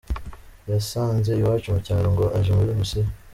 [0.69, 3.05] Yansanze iwacu mu cyaro ngo aje muri misiyo.